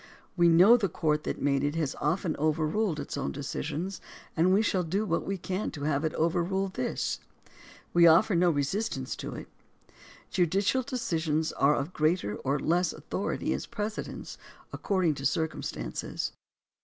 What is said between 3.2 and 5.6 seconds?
decisions, and we shall do what we